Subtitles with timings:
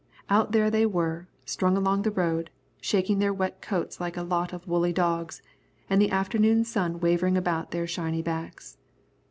[0.31, 2.49] Out there they were, strung along the road,
[2.81, 5.43] shaking their wet coats like a lot of woolly dogs,
[5.91, 8.77] and the afternoon sun wavering about on their shiny backs.